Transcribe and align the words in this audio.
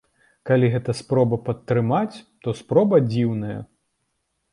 Калі 0.49 0.69
гэта 0.75 0.95
спроба 0.99 1.37
падтрымаць, 1.49 2.15
то 2.47 2.53
спроба 2.61 2.95
дзіўная. 3.11 3.59